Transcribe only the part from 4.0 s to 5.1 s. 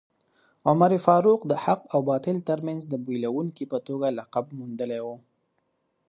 لقب موندلی و.